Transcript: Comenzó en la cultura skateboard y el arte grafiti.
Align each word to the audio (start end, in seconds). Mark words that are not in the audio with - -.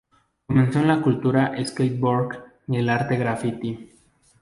Comenzó 0.47 0.79
en 0.79 0.87
la 0.87 0.99
cultura 0.99 1.53
skateboard 1.63 2.43
y 2.69 2.77
el 2.77 2.89
arte 2.89 3.17
grafiti. 3.17 3.91